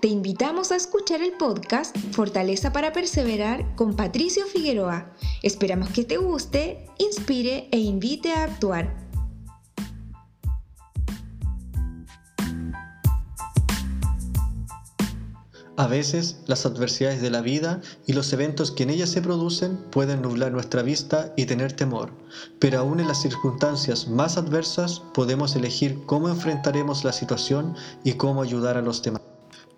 Te 0.00 0.08
invitamos 0.08 0.72
a 0.72 0.76
escuchar 0.76 1.20
el 1.22 1.32
podcast 1.32 1.96
Fortaleza 2.12 2.72
para 2.72 2.92
Perseverar 2.92 3.74
con 3.74 3.94
Patricio 3.94 4.46
Figueroa. 4.46 5.12
Esperamos 5.42 5.90
que 5.90 6.04
te 6.04 6.16
guste, 6.16 6.86
inspire 6.98 7.68
e 7.70 7.78
invite 7.78 8.32
a 8.32 8.44
actuar. 8.44 9.06
A 15.78 15.86
veces 15.88 16.38
las 16.46 16.64
adversidades 16.64 17.20
de 17.20 17.28
la 17.28 17.42
vida 17.42 17.82
y 18.06 18.14
los 18.14 18.32
eventos 18.32 18.70
que 18.70 18.84
en 18.84 18.90
ellas 18.90 19.10
se 19.10 19.20
producen 19.20 19.76
pueden 19.90 20.22
nublar 20.22 20.50
nuestra 20.50 20.80
vista 20.80 21.34
y 21.36 21.44
tener 21.44 21.74
temor, 21.74 22.12
pero 22.58 22.78
aún 22.78 22.98
en 22.98 23.08
las 23.08 23.20
circunstancias 23.20 24.08
más 24.08 24.38
adversas 24.38 25.02
podemos 25.12 25.54
elegir 25.54 26.02
cómo 26.06 26.30
enfrentaremos 26.30 27.04
la 27.04 27.12
situación 27.12 27.74
y 28.04 28.14
cómo 28.14 28.40
ayudar 28.40 28.78
a 28.78 28.82
los 28.82 29.02
demás. 29.02 29.25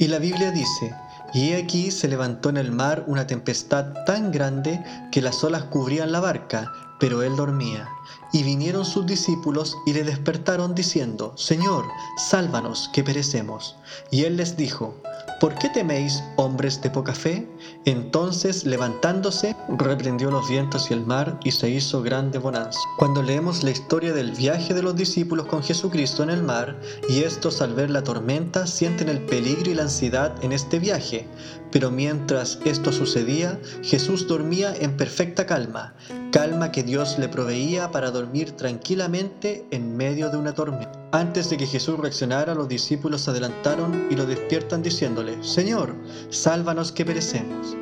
Y 0.00 0.06
la 0.06 0.20
Biblia 0.20 0.52
dice, 0.52 0.94
y 1.34 1.54
aquí 1.54 1.90
se 1.90 2.06
levantó 2.06 2.50
en 2.50 2.56
el 2.56 2.70
mar 2.70 3.02
una 3.08 3.26
tempestad 3.26 4.04
tan 4.06 4.30
grande 4.30 4.80
que 5.10 5.20
las 5.20 5.42
olas 5.42 5.64
cubrían 5.64 6.12
la 6.12 6.20
barca, 6.20 6.72
pero 6.98 7.22
él 7.22 7.36
dormía. 7.36 7.88
Y 8.32 8.42
vinieron 8.42 8.84
sus 8.84 9.06
discípulos 9.06 9.76
y 9.86 9.92
le 9.92 10.04
despertaron 10.04 10.74
diciendo, 10.74 11.32
Señor, 11.36 11.86
sálvanos, 12.16 12.90
que 12.92 13.02
perecemos. 13.02 13.76
Y 14.10 14.24
él 14.24 14.36
les 14.36 14.56
dijo, 14.56 14.94
¿Por 15.40 15.54
qué 15.54 15.68
teméis, 15.68 16.20
hombres 16.34 16.82
de 16.82 16.90
poca 16.90 17.14
fe? 17.14 17.46
Entonces, 17.84 18.64
levantándose, 18.64 19.54
reprendió 19.68 20.32
los 20.32 20.48
vientos 20.48 20.90
y 20.90 20.94
el 20.94 21.06
mar 21.06 21.38
y 21.44 21.52
se 21.52 21.70
hizo 21.70 22.02
grande 22.02 22.38
bonanza. 22.38 22.80
Cuando 22.98 23.22
leemos 23.22 23.62
la 23.62 23.70
historia 23.70 24.12
del 24.12 24.32
viaje 24.32 24.74
de 24.74 24.82
los 24.82 24.96
discípulos 24.96 25.46
con 25.46 25.62
Jesucristo 25.62 26.24
en 26.24 26.30
el 26.30 26.42
mar, 26.42 26.80
y 27.08 27.22
estos 27.22 27.62
al 27.62 27.74
ver 27.74 27.88
la 27.88 28.02
tormenta 28.02 28.66
sienten 28.66 29.08
el 29.08 29.20
peligro 29.20 29.70
y 29.70 29.74
la 29.74 29.84
ansiedad 29.84 30.34
en 30.42 30.50
este 30.50 30.80
viaje, 30.80 31.28
pero 31.70 31.92
mientras 31.92 32.58
esto 32.64 32.90
sucedía, 32.90 33.60
Jesús 33.84 34.26
dormía 34.26 34.74
en 34.74 34.96
perfecta 34.96 35.46
calma, 35.46 35.94
calma 36.30 36.70
que 36.70 36.82
Dios 36.82 37.18
le 37.18 37.28
proveía 37.28 37.90
para 37.90 38.10
dormir 38.10 38.52
tranquilamente 38.52 39.66
en 39.70 39.96
medio 39.96 40.30
de 40.30 40.36
una 40.36 40.54
tormenta. 40.54 40.92
Antes 41.12 41.48
de 41.50 41.56
que 41.56 41.66
Jesús 41.66 41.98
reaccionara, 41.98 42.54
los 42.54 42.68
discípulos 42.68 43.22
se 43.22 43.30
adelantaron 43.30 44.08
y 44.10 44.16
lo 44.16 44.26
despiertan 44.26 44.82
diciéndole, 44.82 45.42
Señor, 45.42 45.94
sálvanos 46.30 46.92
que 46.92 47.04
perecemos. 47.04 47.76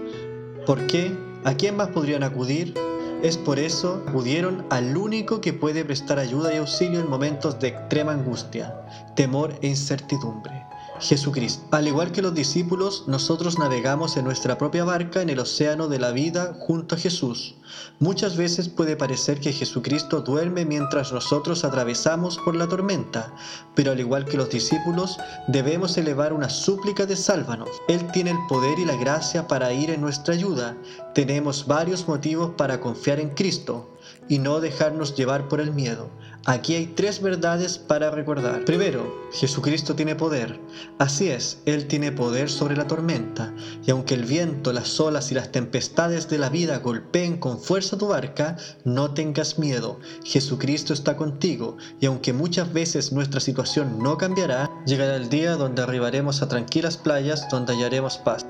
¿Por 0.64 0.86
qué? 0.86 1.16
¿A 1.44 1.54
quién 1.54 1.76
más 1.76 1.88
podrían 1.88 2.22
acudir? 2.22 2.74
Es 3.22 3.36
por 3.36 3.58
eso 3.58 4.02
acudieron 4.06 4.66
al 4.70 4.96
único 4.96 5.40
que 5.40 5.52
puede 5.52 5.84
prestar 5.84 6.18
ayuda 6.18 6.52
y 6.52 6.58
auxilio 6.58 7.00
en 7.00 7.08
momentos 7.08 7.58
de 7.58 7.68
extrema 7.68 8.12
angustia, 8.12 8.74
temor 9.16 9.54
e 9.62 9.68
incertidumbre. 9.68 10.65
Jesucristo. 11.00 11.64
Al 11.70 11.88
igual 11.88 12.12
que 12.12 12.22
los 12.22 12.34
discípulos, 12.34 13.04
nosotros 13.06 13.58
navegamos 13.58 14.16
en 14.16 14.24
nuestra 14.24 14.58
propia 14.58 14.84
barca 14.84 15.22
en 15.22 15.30
el 15.30 15.38
océano 15.38 15.88
de 15.88 15.98
la 15.98 16.10
vida 16.10 16.56
junto 16.60 16.94
a 16.94 16.98
Jesús. 16.98 17.56
Muchas 17.98 18.36
veces 18.36 18.68
puede 18.68 18.96
parecer 18.96 19.40
que 19.40 19.52
Jesucristo 19.52 20.20
duerme 20.20 20.64
mientras 20.64 21.12
nosotros 21.12 21.64
atravesamos 21.64 22.38
por 22.38 22.54
la 22.54 22.68
tormenta, 22.68 23.34
pero 23.74 23.92
al 23.92 24.00
igual 24.00 24.24
que 24.24 24.36
los 24.36 24.50
discípulos, 24.50 25.18
debemos 25.48 25.96
elevar 25.96 26.32
una 26.32 26.48
súplica 26.48 27.06
de 27.06 27.16
sálvanos. 27.16 27.68
Él 27.88 28.06
tiene 28.12 28.30
el 28.30 28.38
poder 28.48 28.78
y 28.78 28.84
la 28.84 28.96
gracia 28.96 29.48
para 29.48 29.72
ir 29.72 29.90
en 29.90 30.00
nuestra 30.00 30.34
ayuda. 30.34 30.76
Tenemos 31.14 31.66
varios 31.66 32.06
motivos 32.08 32.52
para 32.56 32.80
confiar 32.80 33.20
en 33.20 33.30
Cristo 33.30 33.90
y 34.28 34.38
no 34.38 34.60
dejarnos 34.60 35.14
llevar 35.16 35.48
por 35.48 35.60
el 35.60 35.72
miedo. 35.72 36.08
Aquí 36.48 36.76
hay 36.76 36.86
tres 36.86 37.20
verdades 37.20 37.76
para 37.76 38.12
recordar. 38.12 38.64
Primero, 38.64 39.12
Jesucristo 39.32 39.96
tiene 39.96 40.14
poder. 40.14 40.60
Así 40.96 41.28
es, 41.28 41.58
Él 41.66 41.88
tiene 41.88 42.12
poder 42.12 42.48
sobre 42.48 42.76
la 42.76 42.86
tormenta. 42.86 43.52
Y 43.84 43.90
aunque 43.90 44.14
el 44.14 44.24
viento, 44.24 44.72
las 44.72 45.00
olas 45.00 45.32
y 45.32 45.34
las 45.34 45.50
tempestades 45.50 46.28
de 46.28 46.38
la 46.38 46.48
vida 46.48 46.78
golpeen 46.78 47.38
con 47.38 47.58
fuerza 47.58 47.98
tu 47.98 48.06
barca, 48.06 48.56
no 48.84 49.12
tengas 49.12 49.58
miedo. 49.58 49.98
Jesucristo 50.24 50.92
está 50.92 51.16
contigo. 51.16 51.78
Y 51.98 52.06
aunque 52.06 52.32
muchas 52.32 52.72
veces 52.72 53.10
nuestra 53.10 53.40
situación 53.40 53.98
no 53.98 54.16
cambiará, 54.16 54.70
llegará 54.86 55.16
el 55.16 55.28
día 55.28 55.56
donde 55.56 55.82
arribaremos 55.82 56.42
a 56.42 56.48
tranquilas 56.48 56.96
playas 56.96 57.48
donde 57.50 57.72
hallaremos 57.72 58.18
paz. 58.18 58.46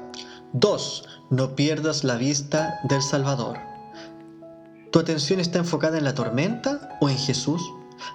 2. 0.52 1.04
No 1.30 1.56
pierdas 1.56 2.04
la 2.04 2.16
vista 2.16 2.78
del 2.90 3.00
Salvador. 3.00 3.56
¿Tu 4.92 4.98
atención 4.98 5.40
está 5.40 5.60
enfocada 5.60 5.96
en 5.96 6.04
la 6.04 6.14
tormenta 6.14 6.98
o 7.00 7.08
en 7.08 7.16
Jesús? 7.16 7.62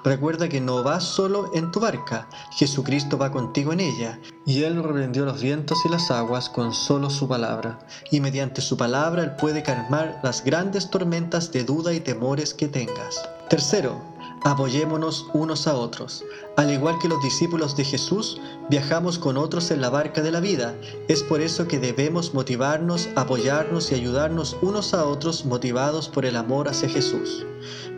Recuerda 0.03 0.49
que 0.49 0.61
no 0.61 0.83
vas 0.83 1.03
solo 1.03 1.51
en 1.53 1.71
tu 1.71 1.79
barca, 1.79 2.27
Jesucristo 2.51 3.17
va 3.17 3.31
contigo 3.31 3.73
en 3.73 3.79
ella, 3.79 4.19
y 4.45 4.63
Él 4.63 4.83
reprendió 4.83 5.25
los 5.25 5.41
vientos 5.41 5.85
y 5.85 5.89
las 5.89 6.11
aguas 6.11 6.49
con 6.49 6.73
solo 6.73 7.09
su 7.09 7.27
palabra, 7.27 7.79
y 8.11 8.19
mediante 8.19 8.61
su 8.61 8.77
palabra 8.77 9.23
Él 9.23 9.35
puede 9.35 9.63
calmar 9.63 10.19
las 10.23 10.43
grandes 10.43 10.89
tormentas 10.89 11.51
de 11.51 11.63
duda 11.63 11.93
y 11.93 11.99
temores 11.99 12.53
que 12.53 12.67
tengas. 12.67 13.21
Tercero, 13.49 14.01
apoyémonos 14.43 15.27
unos 15.33 15.67
a 15.67 15.75
otros. 15.75 16.23
Al 16.57 16.71
igual 16.71 16.97
que 16.99 17.07
los 17.07 17.21
discípulos 17.21 17.75
de 17.75 17.83
Jesús, 17.83 18.39
viajamos 18.69 19.19
con 19.19 19.37
otros 19.37 19.71
en 19.71 19.81
la 19.81 19.89
barca 19.89 20.21
de 20.21 20.31
la 20.31 20.39
vida. 20.39 20.75
Es 21.07 21.23
por 21.23 21.41
eso 21.41 21.67
que 21.67 21.79
debemos 21.79 22.33
motivarnos, 22.33 23.09
apoyarnos 23.15 23.91
y 23.91 23.95
ayudarnos 23.95 24.57
unos 24.61 24.93
a 24.93 25.05
otros 25.05 25.45
motivados 25.45 26.09
por 26.09 26.25
el 26.25 26.35
amor 26.35 26.67
hacia 26.67 26.89
Jesús. 26.89 27.45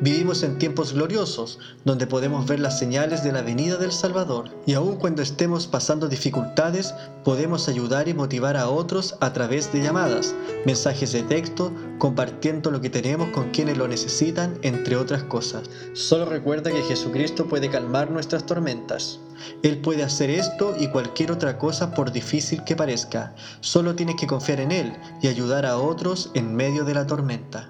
Vivimos 0.01 0.43
en 0.43 0.57
tiempos 0.57 0.93
gloriosos, 0.93 1.59
donde 1.85 2.07
podemos 2.07 2.45
ver 2.45 2.59
las 2.59 2.79
señales 2.79 3.23
de 3.23 3.31
la 3.31 3.41
venida 3.41 3.77
del 3.77 3.91
Salvador, 3.91 4.49
y 4.65 4.73
aun 4.73 4.97
cuando 4.97 5.21
estemos 5.21 5.67
pasando 5.67 6.07
dificultades, 6.07 6.93
podemos 7.23 7.67
ayudar 7.67 8.07
y 8.07 8.13
motivar 8.13 8.57
a 8.57 8.69
otros 8.69 9.15
a 9.21 9.33
través 9.33 9.71
de 9.71 9.81
llamadas, 9.81 10.35
mensajes 10.65 11.11
de 11.11 11.23
texto, 11.23 11.71
compartiendo 11.99 12.71
lo 12.71 12.81
que 12.81 12.89
tenemos 12.89 13.29
con 13.29 13.51
quienes 13.51 13.77
lo 13.77 13.87
necesitan, 13.87 14.57
entre 14.61 14.95
otras 14.95 15.23
cosas. 15.23 15.69
Solo 15.93 16.25
recuerda 16.25 16.71
que 16.71 16.81
Jesucristo 16.83 17.47
puede 17.47 17.69
calmar 17.69 18.11
nuestras 18.11 18.45
tormentas. 18.45 19.19
Él 19.61 19.79
puede 19.79 20.03
hacer 20.03 20.29
esto 20.29 20.75
y 20.79 20.87
cualquier 20.87 21.31
otra 21.31 21.57
cosa 21.57 21.93
por 21.93 22.11
difícil 22.11 22.63
que 22.63 22.75
parezca. 22.75 23.35
Solo 23.61 23.95
tienes 23.95 24.15
que 24.15 24.27
confiar 24.27 24.59
en 24.59 24.71
Él 24.71 24.93
y 25.21 25.27
ayudar 25.27 25.65
a 25.65 25.77
otros 25.77 26.31
en 26.33 26.55
medio 26.55 26.83
de 26.83 26.93
la 26.93 27.07
tormenta. 27.07 27.69